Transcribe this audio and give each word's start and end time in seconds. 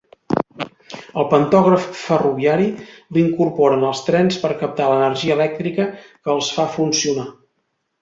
El 1.23 1.27
pantògraf 1.33 1.85
ferroviari 2.05 2.65
l'incorporen 3.19 3.87
els 3.93 4.03
trens 4.09 4.43
per 4.47 4.53
captar 4.65 4.91
l'energia 4.93 5.39
elèctrica 5.41 5.89
que 6.09 6.37
els 6.39 6.53
fa 6.59 6.71
funcionar. 6.81 7.33